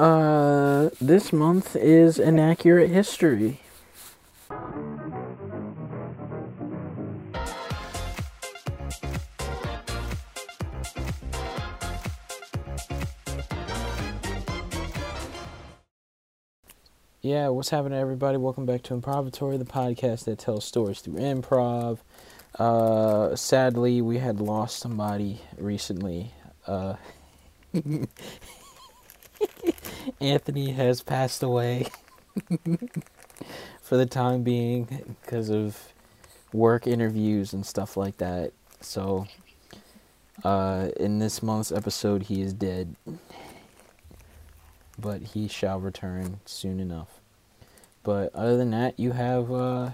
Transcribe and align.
Uh, 0.00 0.88
this 0.98 1.30
month 1.30 1.76
is 1.76 2.18
inaccurate 2.18 2.88
history. 2.88 3.60
Yeah, 17.20 17.48
what's 17.48 17.68
happening, 17.68 17.98
everybody? 17.98 18.38
Welcome 18.38 18.64
back 18.64 18.82
to 18.84 18.94
Improvatory, 18.94 19.58
the 19.58 19.66
podcast 19.66 20.24
that 20.24 20.38
tells 20.38 20.64
stories 20.64 21.00
through 21.00 21.16
improv. 21.16 21.98
Uh, 22.58 23.36
sadly, 23.36 24.00
we 24.00 24.16
had 24.16 24.40
lost 24.40 24.78
somebody 24.78 25.42
recently. 25.58 26.32
Uh, 26.66 26.94
Anthony 30.20 30.72
has 30.72 31.02
passed 31.02 31.42
away 31.42 31.86
for 33.82 33.96
the 33.96 34.06
time 34.06 34.42
being 34.42 35.16
because 35.22 35.50
of 35.50 35.92
work 36.52 36.86
interviews 36.86 37.52
and 37.52 37.64
stuff 37.64 37.96
like 37.96 38.16
that. 38.18 38.52
So, 38.80 39.26
uh, 40.44 40.88
in 40.96 41.18
this 41.18 41.42
month's 41.42 41.72
episode, 41.72 42.24
he 42.24 42.40
is 42.40 42.52
dead 42.52 42.96
but 45.00 45.22
he 45.22 45.48
shall 45.48 45.80
return 45.80 46.40
soon 46.44 46.80
enough. 46.80 47.20
But 48.02 48.34
other 48.34 48.56
than 48.56 48.70
that, 48.70 48.98
you 48.98 49.12
have 49.12 49.50
uh, 49.50 49.90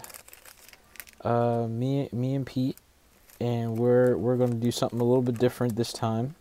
uh, 1.22 1.66
me, 1.68 2.08
me 2.12 2.34
and 2.34 2.46
Pete, 2.46 2.76
and 3.40 3.76
we're 3.78 4.16
we're 4.16 4.36
gonna 4.36 4.54
do 4.54 4.70
something 4.70 5.00
a 5.00 5.04
little 5.04 5.22
bit 5.22 5.38
different 5.38 5.76
this 5.76 5.92
time. 5.92 6.34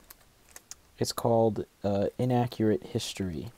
It's 0.98 1.12
called 1.12 1.66
uh, 1.84 2.08
inaccurate 2.18 2.84
history, 2.84 3.52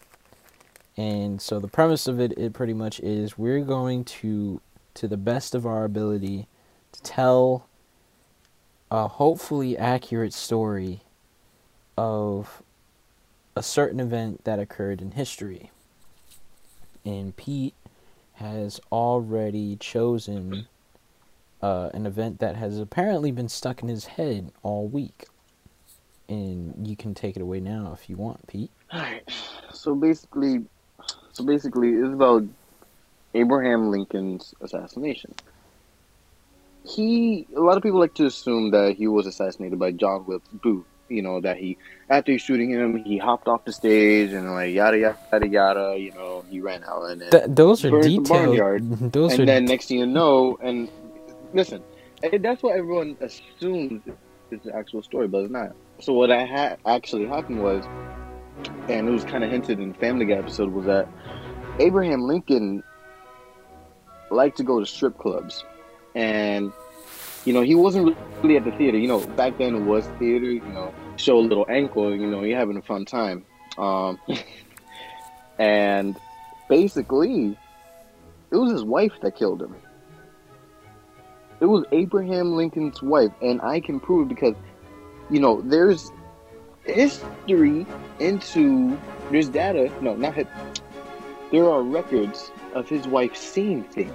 and 0.95 1.39
so 1.39 1.59
the 1.59 1.67
premise 1.67 2.07
of 2.07 2.19
it, 2.19 2.37
it 2.37 2.53
pretty 2.53 2.73
much 2.73 2.99
is 3.01 3.37
we're 3.37 3.61
going 3.61 4.03
to, 4.05 4.59
to 4.95 5.07
the 5.07 5.17
best 5.17 5.53
of 5.53 5.65
our 5.65 5.83
ability, 5.83 6.47
to 6.93 7.01
tell 7.03 7.67
a 8.89 9.07
hopefully 9.07 9.77
accurate 9.77 10.33
story 10.33 11.01
of 11.97 12.63
a 13.55 13.61
certain 13.63 13.99
event 13.99 14.43
that 14.43 14.59
occurred 14.59 15.01
in 15.01 15.11
history. 15.11 15.71
And 17.05 17.35
Pete 17.35 17.75
has 18.33 18.79
already 18.91 19.75
chosen 19.77 20.67
uh, 21.61 21.89
an 21.93 22.05
event 22.05 22.39
that 22.39 22.55
has 22.55 22.79
apparently 22.79 23.31
been 23.31 23.49
stuck 23.49 23.81
in 23.81 23.89
his 23.89 24.05
head 24.05 24.51
all 24.61 24.87
week. 24.87 25.25
And 26.29 26.87
you 26.87 26.95
can 26.95 27.13
take 27.13 27.35
it 27.37 27.41
away 27.41 27.59
now 27.59 27.91
if 27.93 28.09
you 28.09 28.17
want, 28.17 28.45
Pete. 28.47 28.71
Alright. 28.93 29.29
So 29.71 29.95
basically 29.95 30.65
so 31.31 31.43
basically 31.43 31.89
it's 31.89 32.13
about 32.13 32.43
Abraham 33.33 33.91
Lincoln's 33.91 34.53
assassination. 34.61 35.33
He 36.83 37.47
a 37.55 37.59
lot 37.61 37.77
of 37.77 37.83
people 37.83 37.99
like 37.99 38.13
to 38.15 38.25
assume 38.25 38.71
that 38.71 38.95
he 38.97 39.07
was 39.07 39.27
assassinated 39.27 39.77
by 39.79 39.91
John 39.91 40.25
Wilkes 40.25 40.49
Booth 40.49 40.85
you 41.09 41.21
know 41.21 41.39
that 41.41 41.57
he 41.57 41.77
after 42.09 42.37
shooting 42.37 42.69
him 42.71 43.03
he 43.03 43.17
hopped 43.17 43.47
off 43.47 43.63
the 43.65 43.71
stage 43.73 44.31
and 44.31 44.51
like 44.53 44.73
yada 44.73 44.97
yada 44.97 45.17
yada 45.31 45.47
yada 45.47 45.97
you 45.97 46.11
know 46.11 46.43
he 46.49 46.59
ran 46.59 46.83
out 46.83 47.03
and 47.03 47.21
Th- 47.31 47.43
those 47.47 47.85
are 47.85 47.91
burned 47.91 48.03
the 48.03 48.09
detailed. 48.09 48.27
barnyard. 48.27 48.89
Those 49.13 49.33
and 49.33 49.41
are 49.41 49.45
then 49.45 49.65
next 49.65 49.87
thing 49.87 49.99
you 49.99 50.05
know 50.05 50.57
and 50.61 50.89
listen 51.53 51.83
that's 52.41 52.63
what 52.63 52.75
everyone 52.75 53.15
assumes 53.21 54.01
is 54.51 54.59
the 54.63 54.75
actual 54.75 55.01
story 55.03 55.27
but 55.27 55.39
it's 55.43 55.51
not 55.51 55.73
so 55.99 56.13
what 56.13 56.31
I 56.31 56.45
had 56.45 56.79
actually 56.85 57.25
happened 57.25 57.61
was 57.61 57.85
and 58.89 59.07
it 59.07 59.11
was 59.11 59.23
kind 59.23 59.43
of 59.43 59.51
hinted 59.51 59.79
in 59.79 59.89
the 59.89 59.97
Family 59.97 60.25
Guy 60.25 60.35
episode 60.35 60.71
was 60.71 60.85
that 60.85 61.07
Abraham 61.79 62.21
Lincoln 62.21 62.83
liked 64.31 64.57
to 64.57 64.63
go 64.63 64.79
to 64.79 64.85
strip 64.85 65.17
clubs 65.17 65.63
and 66.15 66.71
you 67.47 67.53
know, 67.53 67.61
he 67.61 67.75
wasn't 67.75 68.17
really 68.43 68.57
at 68.57 68.65
the 68.65 68.73
theater. 68.73 68.97
You 68.97 69.07
know, 69.07 69.25
back 69.25 69.57
then 69.57 69.73
it 69.73 69.79
was 69.79 70.05
theater. 70.19 70.51
You 70.51 70.59
know, 70.59 70.93
show 71.15 71.37
a 71.37 71.39
little 71.39 71.65
ankle. 71.69 72.13
You 72.13 72.27
know, 72.27 72.43
you're 72.43 72.59
having 72.59 72.75
a 72.75 72.81
fun 72.81 73.05
time. 73.05 73.45
Um, 73.77 74.19
and 75.57 76.17
basically, 76.67 77.57
it 78.51 78.55
was 78.57 78.73
his 78.73 78.83
wife 78.83 79.13
that 79.21 79.37
killed 79.37 79.61
him. 79.61 79.73
It 81.61 81.67
was 81.67 81.85
Abraham 81.93 82.57
Lincoln's 82.57 83.01
wife, 83.01 83.31
and 83.41 83.61
I 83.61 83.79
can 83.79 84.01
prove 84.01 84.29
it 84.29 84.35
because, 84.35 84.55
you 85.29 85.39
know, 85.39 85.61
there's 85.61 86.11
history 86.83 87.85
into 88.19 88.97
there's 89.31 89.49
data. 89.49 89.91
No, 90.01 90.15
not 90.15 90.35
his, 90.35 90.47
there 91.51 91.69
are 91.69 91.81
records 91.81 92.51
of 92.73 92.87
his 92.87 93.07
wife 93.07 93.35
seeing 93.35 93.83
things. 93.83 94.13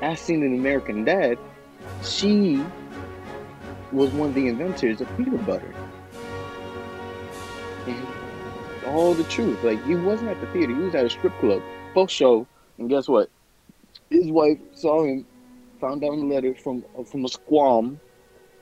As 0.00 0.20
seen 0.20 0.42
in 0.42 0.54
American 0.54 1.04
Dad, 1.04 1.38
she 2.04 2.64
was 3.92 4.10
one 4.12 4.30
of 4.30 4.34
the 4.34 4.48
inventors 4.48 5.00
of 5.00 5.16
peanut 5.16 5.44
butter. 5.44 5.74
And 7.86 8.06
all 8.86 9.14
the 9.14 9.24
truth. 9.24 9.62
Like 9.62 9.84
he 9.84 9.96
wasn't 9.96 10.30
at 10.30 10.40
the 10.40 10.46
theater, 10.48 10.74
he 10.74 10.80
was 10.80 10.94
at 10.94 11.04
a 11.04 11.10
strip 11.10 11.38
club, 11.40 11.62
post 11.94 12.14
show, 12.14 12.46
and 12.78 12.88
guess 12.88 13.08
what? 13.08 13.30
His 14.10 14.30
wife 14.30 14.58
saw 14.72 15.04
him, 15.04 15.26
found 15.80 16.04
out 16.04 16.12
a 16.12 16.14
letter 16.14 16.54
from 16.54 16.84
from 17.04 17.24
a 17.24 17.28
squam 17.28 18.00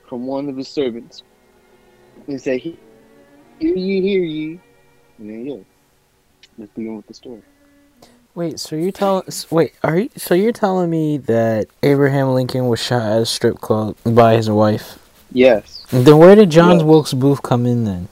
from 0.08 0.26
one 0.26 0.48
of 0.48 0.56
his 0.56 0.68
servants. 0.68 1.22
And 2.26 2.40
said, 2.40 2.60
Hear 2.60 2.76
ye, 3.58 4.00
hear 4.00 4.22
ye. 4.22 4.60
And 5.18 5.30
then 5.30 5.46
yeah. 5.46 5.56
Let's 6.58 6.72
begin 6.72 6.96
with 6.96 7.06
the 7.06 7.14
story. 7.14 7.42
Wait, 8.34 8.60
so 8.60 8.76
you're 8.76 8.92
telling 8.92 9.24
wait, 9.50 9.74
are 9.82 9.98
you 9.98 10.10
so 10.16 10.34
you're 10.34 10.52
telling 10.52 10.90
me 10.90 11.16
that 11.16 11.68
Abraham 11.82 12.34
Lincoln 12.34 12.68
was 12.68 12.80
shot 12.80 13.02
at 13.02 13.22
a 13.22 13.26
strip 13.26 13.60
club 13.60 13.96
by 14.04 14.36
his 14.36 14.50
wife? 14.50 14.98
Yes. 15.32 15.86
Then 15.90 16.18
where 16.18 16.34
did 16.34 16.50
John 16.50 16.78
Yes. 16.78 16.82
Wilkes 16.82 17.14
Booth 17.14 17.42
come 17.42 17.64
in 17.64 17.84
then? 17.84 18.08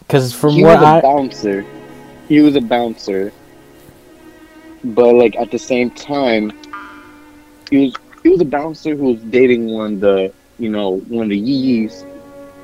Because 0.00 0.32
from 0.32 0.52
he 0.52 0.62
what 0.64 0.80
was 0.80 0.82
a 0.82 0.86
I 0.86 1.00
bouncer. 1.02 1.66
He 2.28 2.40
was 2.40 2.56
a 2.56 2.60
bouncer. 2.60 3.32
But 4.82 5.14
like 5.14 5.36
at 5.36 5.50
the 5.50 5.58
same 5.58 5.90
time, 5.90 6.52
he 7.70 7.86
was 7.86 7.94
he 8.22 8.28
was 8.30 8.40
a 8.40 8.46
bouncer 8.46 8.94
who 8.94 9.12
was 9.12 9.20
dating 9.24 9.70
one 9.70 9.94
of 9.94 10.00
the 10.00 10.32
you 10.58 10.68
know 10.68 11.00
one 11.08 11.24
of 11.24 11.30
the 11.30 11.38
yees 11.38 12.04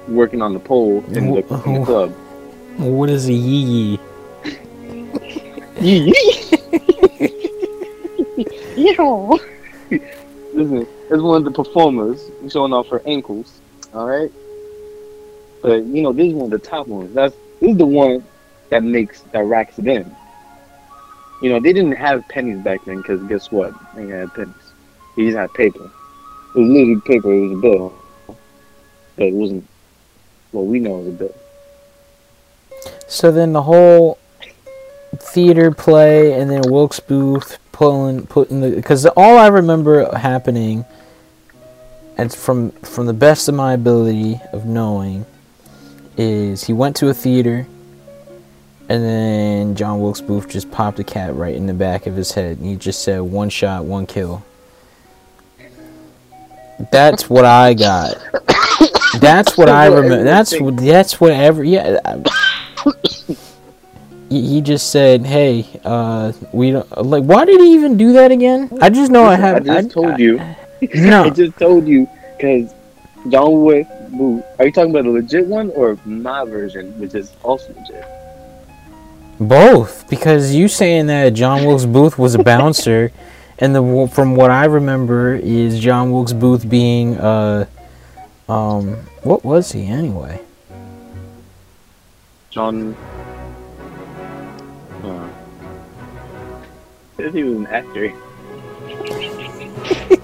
working 0.09 0.43
on 0.43 0.53
the 0.53 0.61
pole 0.61 1.05
in 1.09 1.33
the, 1.33 1.63
in 1.65 1.81
the 1.81 1.85
club. 1.85 2.13
what 2.79 3.11
is 3.11 3.29
a 3.29 3.33
yee 3.33 3.99
yee? 5.81 6.15
Yee 6.15 6.15
Yeah. 8.77 9.37
Listen, 10.55 10.87
it's 11.11 11.23
one 11.23 11.39
of 11.39 11.45
the 11.45 11.51
performers 11.51 12.31
showing 12.49 12.73
off 12.73 12.89
her 12.89 13.03
ankles. 13.07 13.61
All 13.95 14.07
right. 14.07 14.31
But 15.63 15.85
you 15.85 16.03
know, 16.03 16.13
this 16.13 16.29
is 16.29 16.35
one 16.35 16.53
of 16.53 16.63
the 16.63 16.67
top 16.67 16.89
ones. 16.89 17.15
That's 17.15 17.35
this 17.61 17.71
is 17.71 17.77
the 17.79 17.87
one 17.87 18.25
that 18.71 18.83
makes 18.83 19.21
that 19.33 19.45
racks 19.45 19.79
it 19.79 19.87
in. 19.87 20.15
You 21.43 21.51
know, 21.51 21.61
they 21.61 21.73
didn't 21.73 21.93
have 21.93 22.27
pennies 22.29 22.63
back 22.63 22.85
then 22.85 22.99
because 22.99 23.23
guess 23.25 23.51
what? 23.51 23.75
They 23.95 24.03
didn't 24.03 24.21
have 24.21 24.35
pennies. 24.35 24.55
They 25.17 25.27
just 25.27 25.37
had 25.37 25.53
paper. 25.55 25.91
It 26.55 26.59
was 26.59 26.69
literally 26.69 27.01
paper. 27.01 27.33
It 27.33 27.49
was 27.49 27.53
a 27.53 27.61
bill, 27.61 27.95
but 29.17 29.27
it 29.27 29.33
wasn't 29.33 29.67
what 30.51 30.67
we 30.67 30.81
know 30.81 31.01
as 31.01 31.07
a 31.07 31.11
bill. 31.11 31.35
So 33.09 33.31
then 33.33 33.53
the 33.53 33.63
whole 33.63 34.19
theater 35.17 35.71
play 35.71 36.33
and 36.39 36.51
then 36.51 36.63
Wilkes 36.67 37.01
Booth 37.01 37.59
pulling 37.73 38.27
putting 38.27 38.61
the 38.61 38.71
because 38.71 39.07
all 39.07 39.39
I 39.39 39.49
remember 39.49 40.15
happening 40.17 40.85
and 42.17 42.33
from 42.33 42.71
from 42.71 43.07
the 43.07 43.13
best 43.13 43.49
of 43.49 43.55
my 43.55 43.73
ability 43.73 44.41
of 44.53 44.65
knowing 44.67 45.27
is 46.17 46.65
he 46.65 46.73
went 46.73 46.97
to 46.97 47.09
a 47.09 47.15
theater 47.15 47.67
and 48.89 49.03
then 49.03 49.75
John 49.75 50.01
Wilkes 50.01 50.21
Booth 50.21 50.49
just 50.49 50.71
popped 50.71 50.99
a 50.99 51.05
cat 51.05 51.35
right 51.35 51.55
in 51.55 51.67
the 51.67 51.75
back 51.75 52.07
of 52.07 52.15
his 52.15 52.33
head 52.33 52.59
and 52.59 52.67
he 52.67 52.77
just 52.77 53.03
said 53.03 53.21
one 53.21 53.49
shot 53.49 53.85
one 53.85 54.07
kill 54.07 54.45
that's 56.91 57.29
what 57.31 57.45
I 57.45 57.75
got 57.75 58.17
that's 59.21 59.57
what 59.57 59.69
I 59.69 59.87
remember 59.87 60.25
that's 60.25 60.59
what 60.59 60.77
that's 60.77 61.21
what 61.21 61.33
every 61.33 61.71
yeah 61.71 61.99
he 64.33 64.63
just 64.63 64.91
said, 64.91 65.27
"Hey, 65.27 65.67
uh, 65.85 66.33
we 66.53 66.71
don't 66.71 66.91
like." 67.05 67.25
Why 67.25 67.45
did 67.45 67.61
he 67.61 67.75
even 67.75 67.97
do 67.97 68.15
that 68.15 68.31
again? 68.31 68.71
I 68.81 68.89
just 68.89 69.11
know 69.13 69.25
I 69.25 69.37
have. 69.37 69.57
I 69.69 69.83
just 69.83 69.91
told 69.91 70.19
you. 70.19 70.41
No, 70.95 71.25
I 71.25 71.31
just 71.31 71.57
told 71.59 71.87
you 71.87 72.09
because 72.37 72.75
John 73.29 73.63
Wick 73.63 73.87
Booth. 74.09 74.43
Are 74.59 74.65
you 74.65 74.73
talking 74.73 74.91
about 74.91 75.05
the 75.05 75.11
legit 75.11 75.47
one 75.47 75.71
or 75.71 75.99
my 76.05 76.45
version, 76.45 76.99
which 76.99 77.15
is 77.15 77.33
also 77.43 77.75
legit? 77.75 78.05
both 79.49 80.09
because 80.09 80.55
you 80.55 80.69
saying 80.69 81.07
that 81.07 81.31
John 81.31 81.65
Wilkes 81.65 81.85
Booth 81.85 82.19
was 82.19 82.35
a 82.35 82.43
bouncer, 82.43 83.13
and 83.63 83.75
the 83.77 84.09
from 84.13 84.35
what 84.35 84.51
I 84.51 84.65
remember 84.65 85.37
is 85.37 85.79
John 85.79 86.11
Wilkes 86.11 86.33
Booth 86.33 86.69
being 86.69 87.17
uh, 87.17 87.67
um, 88.49 88.95
what 89.23 89.45
was 89.45 89.71
he 89.71 89.87
anyway? 89.87 90.41
John. 92.51 92.97
Uh, 95.05 95.29
he 97.17 97.45
was 97.45 97.57
an 97.57 97.67
actor. 97.69 98.09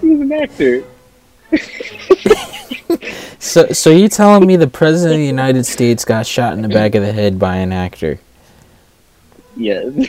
he 0.01 0.09
was 0.11 0.21
an 0.21 0.33
actor. 0.33 0.83
so, 3.39 3.69
so 3.69 3.91
you 3.91 4.09
telling 4.09 4.49
me 4.49 4.57
the 4.57 4.67
president 4.67 5.15
of 5.15 5.21
the 5.21 5.27
United 5.27 5.65
States 5.65 6.05
got 6.05 6.27
shot 6.27 6.55
in 6.55 6.63
the 6.63 6.69
back 6.69 6.97
of 6.97 7.03
the 7.03 7.13
head 7.13 7.39
by 7.39 7.59
an 7.59 7.71
actor? 7.71 8.19
Yes. 9.57 10.09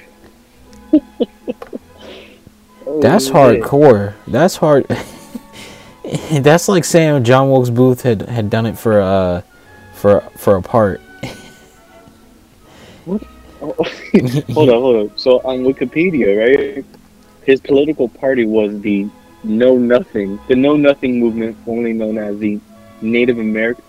That's 3.02 3.30
hardcore. 3.30 4.14
That's 4.28 4.58
hard. 4.58 4.86
That's 6.32 6.68
like 6.68 6.86
saying 6.86 7.24
John 7.24 7.50
Wilkes 7.52 7.70
Booth 7.70 8.02
had, 8.04 8.24
had 8.24 8.50
done 8.50 8.66
it 8.66 8.78
for 8.78 9.00
uh 9.02 9.42
for 9.94 10.22
for 10.38 10.56
a 10.56 10.62
part. 10.62 11.02
Oh, 13.62 13.74
hold 14.54 14.70
on, 14.70 14.82
hold 14.82 14.96
on. 15.12 15.18
So 15.18 15.40
on 15.40 15.66
Wikipedia, 15.66 16.30
right? 16.78 16.86
His 17.44 17.60
political 17.60 18.08
party 18.08 18.46
was 18.46 18.80
the 18.80 19.10
Know 19.44 19.78
Nothing, 19.78 20.40
the 20.48 20.56
Know 20.56 20.78
Nothing 20.78 21.20
movement, 21.20 21.58
formerly 21.66 21.92
known 21.92 22.18
as 22.18 22.40
the 22.40 22.58
Native 23.02 23.38
American 23.38 23.84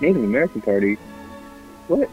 Native 0.00 0.24
American 0.24 0.60
Party. 0.60 0.96
What 1.86 2.10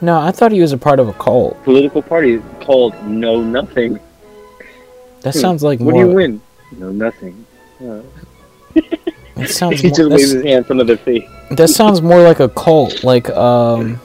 No, 0.00 0.20
I 0.20 0.30
thought 0.30 0.52
he 0.52 0.60
was 0.60 0.72
a 0.72 0.78
part 0.78 1.00
of 1.00 1.08
a 1.08 1.12
cult. 1.14 1.60
political 1.64 2.02
party 2.02 2.40
called 2.60 2.94
Know 3.04 3.40
Nothing? 3.42 3.98
That 5.22 5.34
sounds 5.34 5.62
like 5.62 5.80
What 5.80 5.94
do 5.94 6.00
you 6.00 6.08
win? 6.08 6.40
No, 6.72 6.90
Nothing. 6.90 7.46
Uh, 7.82 8.02
It 9.36 9.48
sounds 9.48 9.80
he 9.80 9.88
more, 9.88 9.96
just 9.96 10.10
waves 10.10 10.30
his 10.32 10.44
hand 10.44 10.66
front 10.66 10.90
of 10.90 11.00
face. 11.00 11.26
that 11.50 11.68
sounds 11.68 12.02
more 12.02 12.20
like 12.20 12.40
a 12.40 12.48
cult. 12.48 13.02
Like 13.02 13.30
um, 13.30 13.98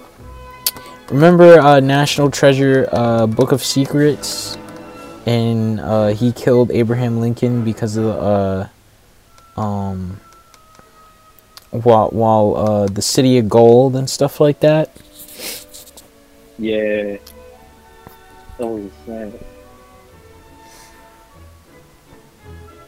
remember 1.09 1.59
uh, 1.59 1.81
National 1.81 2.31
Treasure, 2.31 2.87
uh, 2.91 3.27
Book 3.27 3.51
of 3.51 3.61
Secrets, 3.61 4.57
and 5.25 5.81
uh, 5.81 6.07
he 6.07 6.31
killed 6.31 6.71
Abraham 6.71 7.19
Lincoln 7.19 7.65
because 7.65 7.97
of 7.97 8.05
uh, 8.05 9.59
um, 9.59 10.21
while 11.71 12.09
while 12.11 12.55
uh, 12.55 12.87
the 12.87 13.01
City 13.01 13.37
of 13.37 13.49
Gold 13.49 13.95
and 13.97 14.09
stuff 14.09 14.39
like 14.39 14.61
that. 14.61 14.89
Yeah. 16.57 17.17
Oh, 18.57 18.89
snap. 19.03 19.33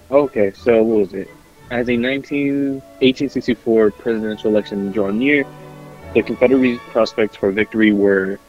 Okay, 0.10 0.52
so 0.52 0.84
what 0.84 1.00
was 1.00 1.14
it? 1.14 1.30
As 1.70 1.90
a 1.90 1.98
19, 1.98 2.76
1864 2.76 3.92
presidential 3.92 4.50
election 4.52 4.92
drew 4.92 5.12
near, 5.12 5.46
the 6.14 6.22
Confederate 6.22 6.80
prospects 6.92 7.36
for 7.36 7.52
victory 7.52 7.92
were 7.92 8.40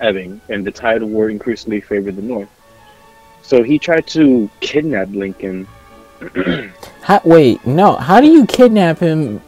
ebbing, 0.00 0.40
and 0.48 0.66
the 0.66 0.72
tide 0.72 1.02
of 1.02 1.08
war 1.08 1.30
increasingly 1.30 1.80
favored 1.80 2.16
the 2.16 2.22
North. 2.22 2.48
So 3.42 3.62
he 3.62 3.78
tried 3.78 4.08
to 4.08 4.50
kidnap 4.60 5.08
Lincoln. 5.10 5.68
How, 7.02 7.20
wait, 7.24 7.64
no. 7.64 7.96
How 7.96 8.20
do 8.20 8.26
you 8.26 8.46
kidnap 8.46 8.98
him? 8.98 9.40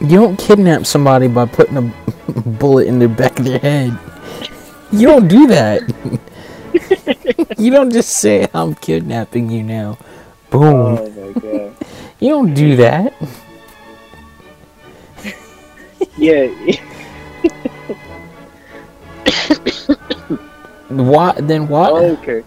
You 0.00 0.18
don't 0.18 0.36
kidnap 0.36 0.86
somebody 0.86 1.28
by 1.28 1.46
putting 1.46 1.76
a 1.76 1.82
bullet 2.40 2.88
in 2.88 2.98
the 2.98 3.08
back 3.08 3.38
of 3.38 3.44
their 3.44 3.58
head. 3.60 3.96
You 4.90 5.06
don't 5.06 5.28
do 5.28 5.46
that. 5.48 5.82
you 7.58 7.70
don't 7.70 7.92
just 7.92 8.10
say, 8.10 8.48
I'm 8.54 8.74
kidnapping 8.74 9.50
you 9.50 9.62
now. 9.62 9.98
Boom. 10.50 10.98
Oh 10.98 11.10
my 11.10 11.32
god. 11.40 11.74
You 12.20 12.30
don't 12.30 12.52
do 12.52 12.74
that. 12.74 13.14
yeah, 16.16 16.48
Why? 20.88 21.32
Then 21.40 21.68
what? 21.68 21.92
Oh, 21.92 22.12
okay. 22.14 22.42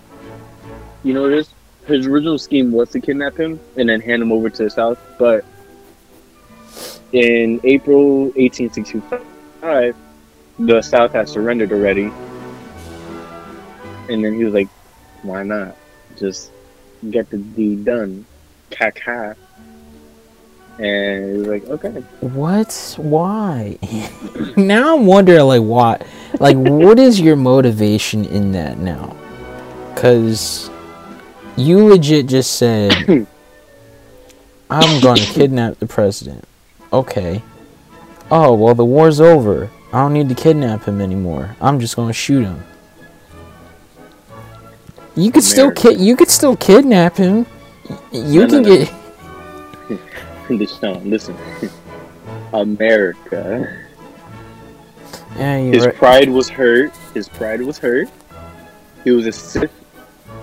You 1.04 1.14
know 1.14 1.30
this? 1.30 1.54
His 1.86 2.06
original 2.06 2.38
scheme 2.38 2.74
was 2.74 2.90
to 2.90 3.00
kidnap 3.00 3.38
him 3.38 3.62
and 3.78 3.88
then 3.88 4.02
hand 4.02 4.22
him 4.22 4.34
over 4.34 4.50
to 4.50 4.64
the 4.64 4.70
South, 4.70 5.00
but 5.18 5.46
in 7.14 7.60
April 7.64 8.26
1865, 8.36 9.96
the 10.60 10.82
South 10.82 11.14
had 11.14 11.30
surrendered 11.30 11.72
already. 11.72 12.12
And 14.10 14.24
then 14.24 14.34
he 14.36 14.44
was 14.44 14.54
like, 14.54 14.68
why 15.24 15.44
not? 15.44 15.76
Just 16.18 16.52
get 17.10 17.30
the 17.30 17.38
deed 17.38 17.86
done. 17.86 18.26
Caca. 18.70 19.36
And 20.78 21.32
he 21.32 21.38
was 21.38 21.48
like, 21.48 21.66
okay. 21.66 22.02
What? 22.22 22.96
Why? 22.98 23.78
now 24.58 24.96
I'm 24.98 25.06
wondering, 25.06 25.42
like, 25.42 25.62
what? 25.62 26.06
Like, 26.40 26.58
what 26.58 26.98
is 26.98 27.20
your 27.20 27.36
motivation 27.36 28.26
in 28.26 28.54
that 28.54 28.78
now? 28.78 29.16
Because 29.94 30.70
you 31.58 31.86
legit 31.86 32.28
just 32.28 32.54
said, 32.54 32.92
I'm 34.70 35.02
going 35.02 35.18
to 35.18 35.34
kidnap 35.34 35.80
the 35.80 35.88
president. 35.88 36.46
Okay. 36.94 37.44
Oh, 38.32 38.54
well, 38.54 38.74
the 38.74 38.86
war's 38.86 39.20
over. 39.20 39.70
I 39.92 40.04
don't 40.04 40.14
need 40.14 40.30
to 40.30 40.36
kidnap 40.36 40.86
him 40.86 41.02
anymore. 41.02 41.56
I'm 41.60 41.80
just 41.80 41.98
going 41.98 42.08
to 42.08 42.14
shoot 42.14 42.44
him. 42.44 42.64
You 45.16 45.32
could 45.32 45.44
still 45.44 45.66
America. 45.68 45.90
ki- 45.96 46.04
you 46.04 46.16
could 46.16 46.30
still 46.30 46.56
kidnap 46.56 47.18
him. 47.18 47.46
You 48.12 48.42
No, 48.42 48.48
can 48.48 48.62
no, 48.64 48.70
no. 48.70 48.76
get 48.78 48.92
Listen, 50.50 51.10
listen. 51.10 51.36
America. 52.54 53.86
yeah, 55.38 55.58
you're 55.58 55.74
His 55.74 55.86
right. 55.86 55.96
pride 55.96 56.30
was 56.30 56.50
hurt. 56.50 56.92
His 57.14 57.30
pride 57.30 57.62
was 57.62 57.78
hurt. 57.78 58.10
He 59.04 59.12
was 59.12 59.26
a 59.28 59.32
cis 59.32 59.70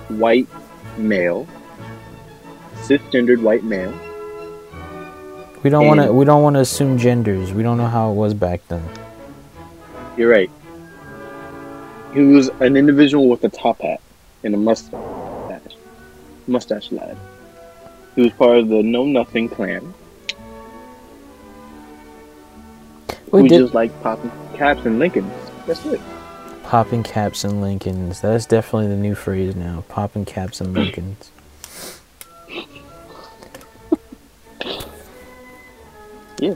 white 0.09 0.47
male, 0.97 1.47
cisgendered 2.81 3.41
white 3.41 3.63
male. 3.63 3.93
We 5.63 5.69
don't 5.69 5.85
want 5.87 6.01
to. 6.01 6.11
We 6.13 6.25
don't 6.25 6.41
want 6.41 6.55
to 6.55 6.61
assume 6.61 6.97
genders. 6.97 7.53
We 7.53 7.63
don't 7.63 7.77
know 7.77 7.87
how 7.87 8.11
it 8.11 8.15
was 8.15 8.33
back 8.33 8.61
then. 8.67 8.83
You're 10.17 10.29
right. 10.31 10.49
He 12.13 12.21
was 12.21 12.49
an 12.59 12.75
individual 12.75 13.27
with 13.29 13.43
a 13.43 13.49
top 13.49 13.81
hat 13.81 14.01
and 14.43 14.53
a 14.53 14.57
mustache, 14.57 15.75
mustache 16.47 16.91
lad. 16.91 17.17
He 18.15 18.21
was 18.23 18.31
part 18.33 18.57
of 18.57 18.69
the 18.69 18.81
Know 18.83 19.05
Nothing 19.05 19.49
clan. 19.49 19.93
We 23.31 23.41
who 23.41 23.47
did 23.47 23.59
just 23.61 23.73
like 23.73 23.91
popping 24.01 24.31
caps 24.55 24.85
and 24.85 24.97
Lincolns. 24.99 25.31
That's 25.67 25.85
it. 25.85 26.01
popping 26.63 27.03
caps 27.03 27.43
and 27.43 27.61
Lincolns. 27.61 28.21
That's 28.21 28.45
definitely 28.47 28.87
the 28.87 28.95
new 28.95 29.13
phrase 29.13 29.55
now. 29.55 29.83
Popping 29.87 30.25
caps 30.25 30.61
and 30.61 30.73
Lincolns. 30.73 31.31
Yeah. 36.41 36.53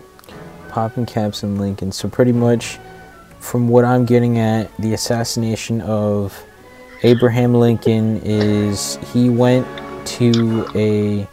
Popping 0.69 1.05
caps 1.05 1.43
and 1.43 1.59
Lincolns. 1.59 1.97
So 1.97 2.07
pretty 2.07 2.31
much, 2.31 2.79
from 3.41 3.67
what 3.67 3.83
I'm 3.83 4.05
getting 4.05 4.39
at, 4.39 4.75
the 4.77 4.93
assassination 4.93 5.81
of 5.81 6.41
Abraham 7.03 7.53
Lincoln 7.53 8.21
is 8.23 8.97
he 9.13 9.29
went 9.29 9.67
to 10.05 10.65
a 10.73 11.27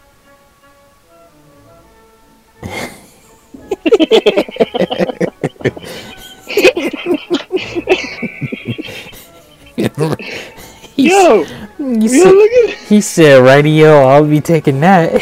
he, 10.95 11.09
Yo, 11.09 11.43
he 11.43 11.47
yo, 11.77 12.07
said, 12.07 12.31
look 12.31 12.51
at 12.51 12.69
he 12.89 13.01
said, 13.01 13.43
"Radio, 13.43 14.01
I'll 14.01 14.27
be 14.27 14.41
taking 14.41 14.81
that." 14.81 15.21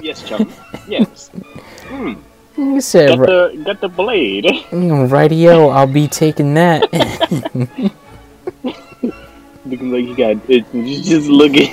Yes, 0.00 0.22
chum. 0.24 0.52
He 2.62 2.80
said, 2.80 3.18
Got 3.18 3.26
the 3.26 3.62
got 3.64 3.80
the 3.80 3.88
blade. 3.88 4.46
"Radio, 4.72 5.68
I'll 5.68 5.86
be 5.86 6.06
taking 6.06 6.54
that." 6.54 6.82
Looking 9.66 9.90
like 9.92 10.04
you 10.06 10.14
got 10.16 10.36
it. 10.50 10.64
You 10.72 11.02
just 11.02 11.28
looking. 11.28 11.70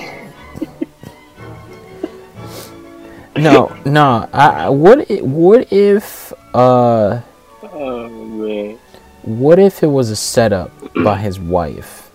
no, 3.37 3.75
no. 3.85 4.27
I, 4.33 4.69
what? 4.69 5.09
i- 5.11 5.21
What 5.21 5.71
if? 5.71 6.33
Uh, 6.53 7.21
Oh 7.71 8.09
man. 8.09 8.77
what 9.23 9.59
if 9.59 9.83
it 9.83 9.87
was 9.87 10.09
a 10.09 10.15
setup 10.15 10.71
by 11.03 11.17
his 11.17 11.39
wife? 11.39 12.11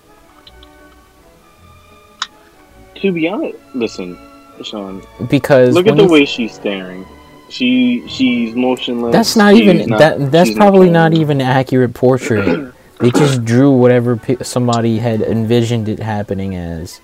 To 2.97 3.13
be 3.13 3.29
honest, 3.29 3.59
listen, 3.75 4.19
Sean. 4.63 5.03
Because 5.29 5.75
Look 5.75 5.87
at 5.87 5.97
the 5.97 6.07
way 6.09 6.25
she's 6.25 6.55
staring. 6.55 7.07
She 7.55 8.03
she's 8.09 8.53
motionless. 8.57 9.13
That's 9.13 9.37
not 9.37 9.55
she's 9.55 9.63
even 9.63 9.89
not- 9.89 9.99
that. 10.01 10.33
That's 10.33 10.53
probably 10.55 10.91
not 10.91 11.15
even 11.15 11.41
an 11.41 11.47
accurate 11.47 11.95
portrait. 11.95 12.75
they 12.99 13.13
just 13.13 13.45
drew 13.45 13.71
whatever 13.71 14.17
pe- 14.17 14.43
somebody 14.43 14.99
had 14.99 15.23
envisioned 15.23 15.89
it 15.89 16.01
happening 16.01 16.57
as. 16.57 17.01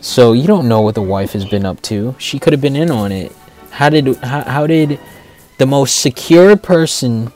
So 0.00 0.32
you 0.32 0.46
don't 0.46 0.68
know 0.68 0.80
what 0.80 0.94
the 0.94 1.02
wife 1.02 1.32
has 1.32 1.44
been 1.44 1.66
up 1.66 1.82
to. 1.82 2.14
She 2.18 2.38
could 2.38 2.54
have 2.54 2.62
been 2.62 2.76
in 2.76 2.90
on 2.90 3.12
it. 3.12 3.30
How 3.72 3.90
did 3.90 4.16
how, 4.24 4.40
how 4.40 4.66
did 4.66 4.98
the 5.58 5.66
most 5.66 6.00
secure 6.00 6.56
person 6.56 7.30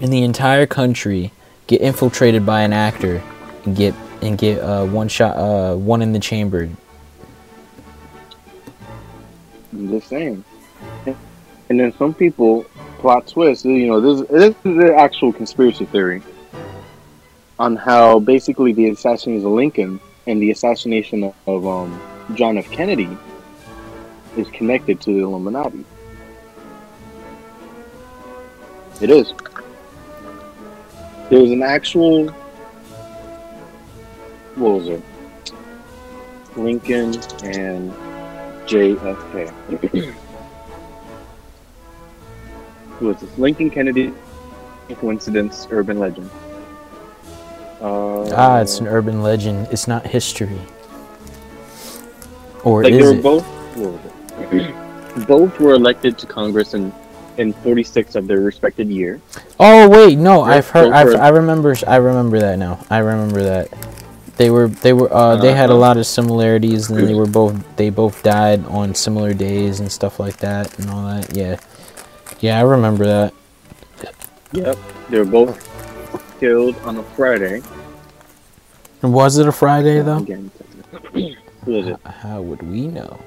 in 0.00 0.08
the 0.08 0.22
entire 0.22 0.64
country 0.64 1.30
get 1.66 1.82
infiltrated 1.82 2.46
by 2.46 2.62
an 2.62 2.72
actor 2.72 3.22
and 3.66 3.76
get 3.76 3.94
and 4.22 4.38
get 4.38 4.60
uh, 4.60 4.86
one 4.86 5.08
shot, 5.08 5.36
uh, 5.36 5.76
one 5.76 6.00
in 6.00 6.14
the 6.14 6.20
chamber. 6.20 6.70
I'm 9.74 9.90
just 9.90 10.08
saying. 10.08 10.42
And 11.68 11.80
then 11.80 11.92
some 11.96 12.12
people 12.14 12.64
plot 12.98 13.26
twist. 13.26 13.64
You 13.64 13.86
know, 13.86 14.00
this, 14.00 14.28
this 14.28 14.54
is 14.64 14.76
the 14.76 14.94
actual 14.96 15.32
conspiracy 15.32 15.86
theory 15.86 16.22
on 17.58 17.76
how 17.76 18.18
basically 18.18 18.72
the 18.72 18.90
assassination 18.90 19.46
of 19.46 19.52
Lincoln 19.52 20.00
and 20.26 20.40
the 20.40 20.50
assassination 20.50 21.32
of, 21.46 21.66
um, 21.66 22.00
John 22.34 22.56
F. 22.56 22.70
Kennedy 22.70 23.16
is 24.36 24.48
connected 24.48 25.00
to 25.02 25.12
the 25.12 25.20
Illuminati. 25.20 25.84
It 29.00 29.10
is. 29.10 29.34
There's 31.28 31.50
an 31.50 31.62
actual. 31.62 32.28
What 34.54 34.72
was 34.72 34.88
it? 34.88 35.02
Lincoln 36.56 37.14
and 37.42 37.92
JFK. 38.66 40.14
Who 42.98 43.06
was 43.08 43.18
this? 43.20 43.36
Lincoln 43.38 43.70
Kennedy 43.70 44.12
coincidence, 45.00 45.66
urban 45.70 45.98
legend. 45.98 46.30
Uh, 47.80 48.28
Ah, 48.34 48.60
it's 48.60 48.78
an 48.78 48.86
urban 48.86 49.22
legend. 49.22 49.68
It's 49.70 49.88
not 49.88 50.06
history. 50.06 50.60
Or 52.64 52.82
like 52.84 52.92
they 52.92 52.98
is 53.00 53.06
were 53.12 53.18
it? 53.18 53.22
both. 53.22 53.44
What 53.76 55.26
both 55.26 55.58
were 55.60 55.72
elected 55.74 56.18
to 56.18 56.26
Congress 56.26 56.74
in 56.74 56.92
in 57.38 57.52
46 57.54 58.14
of 58.14 58.26
their 58.26 58.40
respected 58.40 58.88
year. 58.88 59.20
Oh 59.58 59.88
wait, 59.88 60.16
no, 60.18 60.42
I've 60.42 60.68
heard. 60.68 60.92
I've, 60.92 61.14
I 61.14 61.28
remember. 61.28 61.74
I 61.86 61.96
remember 61.96 62.38
that 62.40 62.58
now. 62.58 62.84
I 62.90 62.98
remember 62.98 63.42
that. 63.42 63.68
They 64.36 64.50
were. 64.50 64.68
They 64.68 64.92
were. 64.92 65.12
Uh, 65.12 65.36
they 65.36 65.52
had 65.52 65.70
a 65.70 65.74
lot 65.74 65.96
of 65.96 66.06
similarities, 66.06 66.90
and 66.90 67.06
they 67.08 67.14
were 67.14 67.26
both. 67.26 67.54
They 67.76 67.90
both 67.90 68.22
died 68.22 68.64
on 68.66 68.94
similar 68.94 69.34
days 69.34 69.80
and 69.80 69.90
stuff 69.90 70.20
like 70.20 70.36
that, 70.38 70.78
and 70.78 70.90
all 70.90 71.06
that. 71.06 71.34
Yeah. 71.34 71.58
Yeah, 72.42 72.58
I 72.58 72.62
remember 72.62 73.06
that. 73.06 73.32
Yep. 74.50 74.76
They 75.08 75.18
were 75.18 75.24
both 75.24 76.38
killed 76.40 76.76
on 76.78 76.96
a 76.96 77.02
Friday. 77.02 77.62
And 79.02 79.14
was 79.14 79.38
it 79.38 79.46
a 79.46 79.52
Friday 79.52 80.02
though? 80.02 80.18
Again, 80.18 80.50
was 81.64 81.86
it? 81.86 82.00
How 82.04 82.42
would 82.42 82.60
we 82.62 82.88
know? 82.88 83.20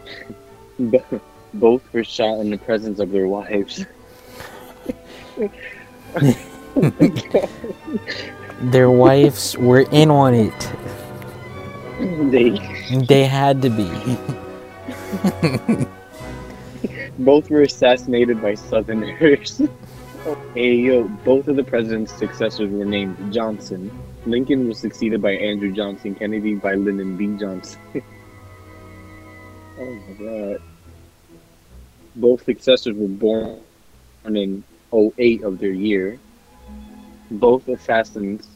Both 1.53 1.81
were 1.93 2.03
shot 2.03 2.41
in 2.41 2.49
the 2.49 2.57
presence 2.57 2.99
of 2.99 3.11
their 3.11 3.27
wives. 3.27 3.85
Their 8.61 8.91
wives 8.91 9.57
were 9.57 9.85
in 9.91 10.11
on 10.11 10.33
it. 10.33 10.71
They 12.31 12.49
They 13.07 13.23
had 13.23 13.61
to 13.61 13.69
be. 13.69 13.89
both 17.19 17.49
were 17.49 17.61
assassinated 17.61 18.41
by 18.41 18.55
Southerners. 18.55 19.61
hey, 20.53 20.75
yo, 20.75 21.07
both 21.23 21.47
of 21.47 21.55
the 21.55 21.63
president's 21.63 22.13
successors 22.13 22.69
were 22.71 22.85
named 22.85 23.33
Johnson. 23.33 23.91
Lincoln 24.25 24.67
was 24.67 24.79
succeeded 24.79 25.21
by 25.21 25.31
Andrew 25.31 25.71
Johnson, 25.71 26.15
Kennedy 26.15 26.55
by 26.55 26.75
Lyndon 26.75 27.15
B. 27.15 27.27
Johnson. 27.39 27.79
oh 29.79 29.95
my 30.07 30.13
god. 30.13 30.61
Both 32.15 32.45
successors 32.45 32.95
were 32.95 33.07
born 33.07 33.61
in 34.25 34.63
08 34.93 35.43
of 35.43 35.59
their 35.59 35.71
year. 35.71 36.17
Both 37.29 37.67
assassins 37.67 38.47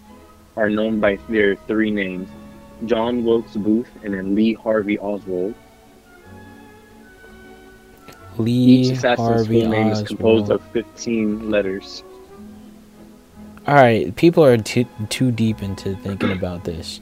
are 0.55 0.69
known 0.69 0.99
by 0.99 1.17
their 1.29 1.55
three 1.55 1.91
names 1.91 2.29
John 2.85 3.23
Wilkes 3.23 3.55
Booth 3.55 3.89
and 4.03 4.13
then 4.13 4.35
Lee 4.35 4.53
Harvey 4.53 4.97
Oswald. 4.99 5.53
Lee 8.39 8.51
Each 8.51 8.91
assassin's 8.98 9.27
Harvey 9.27 9.62
full 9.62 9.69
name 9.69 9.88
is 9.89 10.01
composed 10.01 10.46
Oswald. 10.46 10.62
of 10.62 10.72
15 10.72 11.51
letters. 11.51 12.03
All 13.67 13.75
right, 13.75 14.15
people 14.15 14.43
are 14.43 14.58
too 14.58 14.86
too 15.10 15.31
deep 15.31 15.62
into 15.62 15.96
thinking 15.98 16.31
about 16.31 16.63
this. 16.63 17.01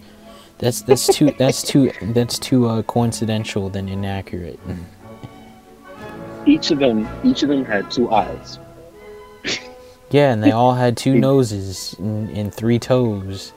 That's 0.58 0.82
that's 0.82 1.08
too 1.08 1.32
that's 1.38 1.62
too 1.64 1.92
that's 2.02 2.40
too 2.40 2.68
uh, 2.68 2.82
coincidental 2.82 3.70
than 3.70 3.88
inaccurate. 3.88 4.60
Each 6.46 6.72
of 6.72 6.80
them, 6.80 7.08
each 7.26 7.44
of 7.44 7.50
them 7.50 7.66
had 7.66 7.92
two 7.92 8.10
eyes. 8.12 8.60
Yeah, 10.10 10.32
and 10.32 10.42
they 10.42 10.52
all 10.52 10.74
had 10.74 10.96
two 10.96 11.16
noses 11.20 11.94
and, 12.00 12.30
and 12.30 12.54
three 12.54 12.80
toes. 12.80 13.52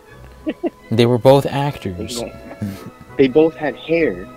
They 0.90 1.06
were 1.06 1.16
both 1.18 1.46
actors. 1.46 2.20
They 3.16 3.28
both 3.28 3.54
had 3.54 3.76
hair. 3.76 4.28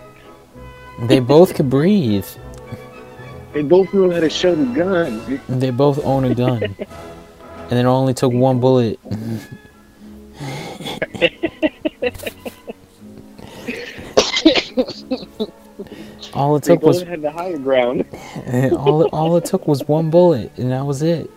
They 1.08 1.20
both 1.20 1.56
could 1.56 1.72
breathe. 1.72 2.28
They 3.54 3.62
both 3.62 3.94
knew 3.94 4.10
how 4.12 4.20
to 4.20 4.30
shoot 4.30 4.58
a 4.58 4.66
gun. 4.74 5.40
They 5.48 5.70
both 5.70 6.04
own 6.04 6.26
a 6.26 6.36
gun. 6.36 6.76
And 7.70 7.80
it 7.80 7.86
only 7.86 8.14
took 8.14 8.34
one 8.34 8.60
bullet. 8.60 9.00
all 16.34 16.56
it 16.58 16.64
took 16.64 16.82
was 16.84 17.02
had 17.02 17.22
the 17.22 17.32
higher 17.32 17.58
ground. 17.58 18.06
all 18.74 19.06
all 19.06 19.38
it 19.38 19.46
took 19.46 19.68
was 19.68 19.88
one 19.88 20.10
bullet, 20.12 20.52
and 20.58 20.72
that 20.72 20.86
was 20.86 21.02
it. 21.02 21.32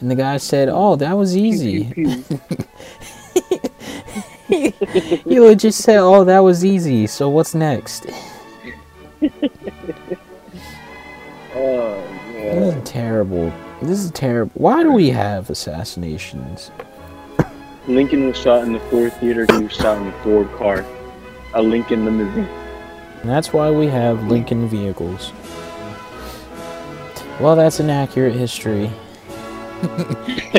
And 0.00 0.10
the 0.10 0.14
guy 0.14 0.36
said, 0.36 0.68
"Oh, 0.70 0.94
that 0.96 1.14
was 1.14 1.36
easy." 1.36 1.92
you 4.48 5.42
would 5.42 5.58
just 5.58 5.80
say, 5.82 5.96
"Oh, 5.96 6.22
that 6.24 6.40
was 6.40 6.64
easy." 6.64 7.06
So 7.08 7.28
what's 7.28 7.54
next? 7.54 8.06
This 12.52 12.74
is 12.74 12.88
terrible. 12.90 13.52
This 13.80 13.98
is 14.00 14.10
terrible. 14.10 14.52
Why 14.54 14.82
do 14.82 14.92
we 14.92 15.08
have 15.08 15.48
assassinations? 15.48 16.70
Lincoln 17.88 18.26
was 18.26 18.36
shot 18.36 18.64
in 18.64 18.74
the 18.74 18.80
Ford 18.80 19.10
Theater. 19.14 19.46
He 19.50 19.64
was 19.64 19.72
shot 19.72 19.96
in 19.96 20.04
the 20.04 20.12
Ford 20.18 20.52
car, 20.52 20.84
a 21.54 21.62
Lincoln 21.62 22.04
limousine. 22.04 22.44
And 23.22 23.30
that's 23.30 23.54
why 23.54 23.70
we 23.70 23.86
have 23.86 24.28
Lincoln 24.28 24.68
vehicles. 24.68 25.32
Well, 27.40 27.56
that's 27.56 27.80
an 27.80 27.88
accurate 27.88 28.34
history. 28.34 28.90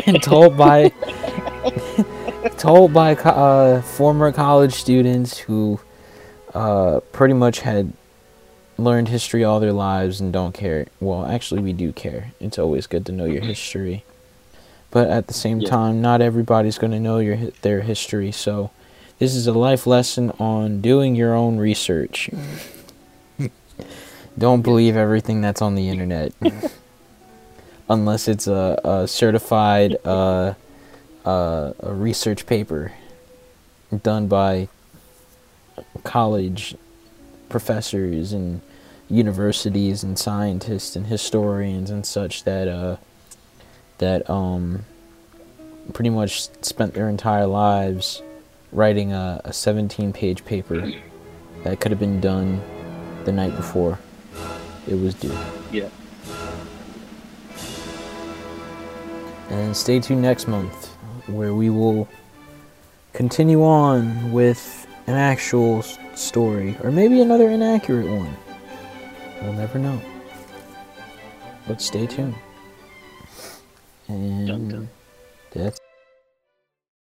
and 0.07 0.21
told 0.23 0.57
by 0.57 0.91
told 2.57 2.91
by 2.91 3.13
uh, 3.13 3.83
former 3.83 4.31
college 4.31 4.73
students 4.73 5.37
who 5.37 5.79
uh, 6.55 7.01
pretty 7.11 7.35
much 7.35 7.59
had 7.59 7.93
learned 8.83 9.07
history 9.09 9.43
all 9.43 9.59
their 9.59 9.73
lives 9.73 10.19
and 10.21 10.31
don't 10.33 10.53
care. 10.53 10.87
Well, 10.99 11.25
actually, 11.25 11.61
we 11.61 11.73
do 11.73 11.91
care. 11.93 12.31
It's 12.39 12.59
always 12.59 12.87
good 12.87 13.05
to 13.07 13.11
know 13.11 13.25
your 13.25 13.41
history, 13.41 14.03
but 14.91 15.09
at 15.09 15.27
the 15.27 15.33
same 15.33 15.61
Yeah. 15.61 15.69
time, 15.69 16.01
not 16.01 16.21
everybody's 16.21 16.77
going 16.77 16.91
to 16.91 16.99
know 16.99 17.19
your 17.19 17.37
their 17.61 17.81
history. 17.81 18.31
So, 18.31 18.71
this 19.19 19.35
is 19.35 19.47
a 19.47 19.53
life 19.53 19.87
lesson 19.87 20.31
on 20.39 20.81
doing 20.81 21.15
your 21.15 21.33
own 21.33 21.57
research. 21.57 22.29
Don't 24.37 24.61
believe 24.63 24.95
everything 24.95 25.41
that's 25.41 25.61
on 25.61 25.75
the 25.75 25.89
internet. 25.89 26.33
Unless 27.89 28.27
it's 28.27 28.47
a, 28.47 28.79
a 28.83 29.07
certified 29.07 29.97
uh, 30.05 30.53
uh, 31.25 31.73
a 31.79 31.93
research 31.93 32.45
paper 32.45 32.93
done 34.01 34.27
by 34.27 34.67
college 36.03 36.75
professors 37.49 38.33
and 38.33 38.61
universities 39.13 40.03
and 40.03 40.17
scientists 40.17 40.95
and 40.95 41.07
historians 41.07 41.89
and 41.89 42.05
such 42.05 42.43
that 42.43 42.67
uh, 42.67 42.97
that 43.99 44.27
um, 44.29 44.85
pretty 45.93 46.09
much 46.09 46.49
spent 46.63 46.93
their 46.93 47.09
entire 47.09 47.45
lives 47.45 48.21
writing 48.71 49.13
a, 49.13 49.39
a 49.45 49.53
17 49.53 50.11
page 50.13 50.43
paper 50.45 50.91
that 51.63 51.79
could 51.79 51.91
have 51.91 51.99
been 51.99 52.19
done 52.19 52.61
the 53.25 53.31
night 53.31 53.55
before 53.55 53.99
it 54.87 54.95
was 54.95 55.13
due. 55.13 55.37
Yeah. 55.71 55.89
And 59.49 59.77
stay 59.77 59.99
tuned 59.99 60.21
next 60.21 60.47
month 60.47 60.87
where 61.27 61.53
we 61.53 61.69
will 61.69 62.09
continue 63.13 63.63
on 63.63 64.31
with 64.31 64.87
an 65.07 65.13
actual 65.13 65.83
story 66.15 66.75
or 66.83 66.91
maybe 66.91 67.21
another 67.21 67.49
inaccurate 67.49 68.07
one. 68.07 68.35
We'll 69.43 69.51
never 69.51 69.77
know. 69.77 70.01
But 71.67 71.81
stay 71.81 72.07
tuned. 72.07 72.33
And 74.07 74.47
Dun, 74.47 74.69
dun. 74.69 74.89